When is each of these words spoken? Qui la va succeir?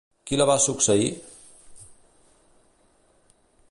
Qui 0.29 0.37
la 0.39 0.45
va 0.49 0.55
succeir? 0.63 1.11